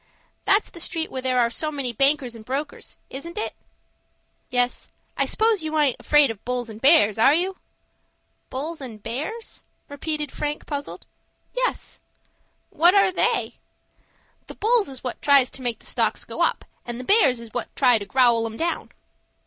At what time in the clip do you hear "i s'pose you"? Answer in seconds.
5.15-5.77